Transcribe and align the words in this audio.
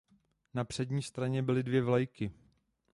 Na 0.53 0.63
přední 0.65 1.01
straně 1.01 1.43
byly 1.43 1.63
dvě 1.63 1.81
vlajky. 1.81 2.31